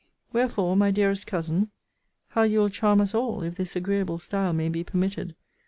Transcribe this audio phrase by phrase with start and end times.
[0.33, 1.69] Wherefore, my dearest cousin,
[2.29, 5.35] [how you will charm us all, if this agreeable style may be permitted!